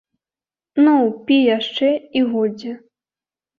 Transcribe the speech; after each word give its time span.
Ну, 0.87 0.93
пі 1.27 1.37
яшчэ, 1.57 1.93
і 2.17 2.25
годзе. 2.33 2.71